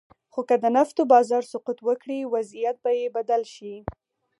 خو 0.33 0.41
که 0.49 0.55
د 0.63 0.65
نفتو 0.77 1.01
بازار 1.13 1.43
سقوط 1.51 1.79
وکړي، 1.87 2.19
وضعیت 2.33 2.77
به 2.83 2.91
یې 2.99 3.07
بدل 3.17 3.41
شي. 3.53 3.73